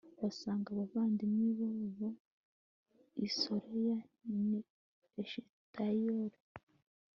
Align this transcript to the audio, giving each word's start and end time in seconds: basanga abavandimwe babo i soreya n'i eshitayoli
basanga 0.21 0.67
abavandimwe 0.71 1.45
babo 1.59 2.09
i 3.25 3.29
soreya 3.39 3.97
n'i 4.41 4.59
eshitayoli 5.21 6.39